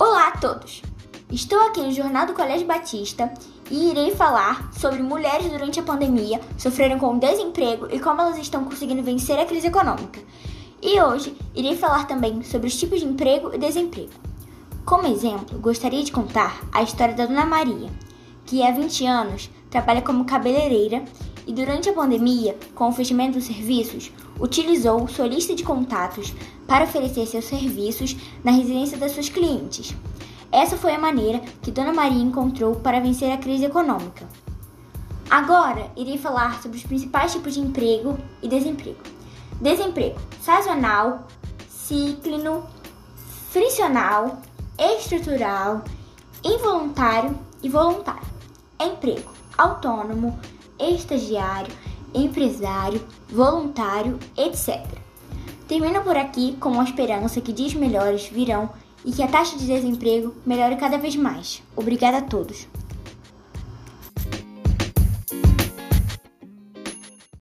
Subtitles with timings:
[0.00, 0.80] Olá a todos!
[1.30, 3.30] Estou aqui no Jornal do Colégio Batista
[3.70, 8.64] e irei falar sobre mulheres durante a pandemia sofreram com desemprego e como elas estão
[8.64, 10.18] conseguindo vencer a crise econômica.
[10.80, 14.08] E hoje irei falar também sobre os tipos de emprego e desemprego.
[14.86, 17.90] Como exemplo, gostaria de contar a história da Dona Maria,
[18.46, 21.04] que há 20 anos trabalha como cabeleireira
[21.50, 26.32] e durante a pandemia, com o fechamento dos serviços, utilizou sua lista de contatos
[26.64, 29.92] para oferecer seus serviços na residência das suas clientes.
[30.52, 34.28] Essa foi a maneira que Dona Maria encontrou para vencer a crise econômica.
[35.28, 39.00] Agora irei falar sobre os principais tipos de emprego e desemprego.
[39.60, 41.26] Desemprego sazonal,
[41.68, 42.62] cíclino,
[43.50, 44.40] friccional,
[44.78, 45.82] estrutural,
[46.44, 48.30] involuntário e voluntário.
[48.80, 50.38] Emprego autônomo,
[50.88, 51.72] estagiário,
[52.14, 54.84] empresário, voluntário, etc.
[55.68, 58.70] Termino por aqui com a esperança que dias melhores virão
[59.04, 61.62] e que a taxa de desemprego melhore cada vez mais.
[61.76, 62.66] Obrigada a todos.